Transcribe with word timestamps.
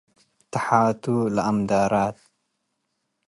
ተሓቱ 0.51 1.03
ለአምዳራት 1.35 2.17